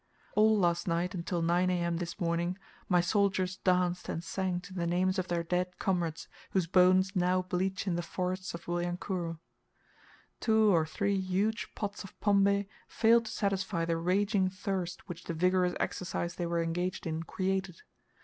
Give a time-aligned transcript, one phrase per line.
[0.35, 1.97] All last night, until nine A.M.
[1.97, 2.57] this morning,
[2.89, 7.43] my soldiers danced and sang to the names of their dead comrades, whose bones now
[7.43, 9.37] bleach in the forests of Wilyankuru.
[10.39, 15.35] Two or three huge pots of pombe failed to satisfy the raging thirst which the
[15.35, 17.83] vigorous exercise they were engaged in, created.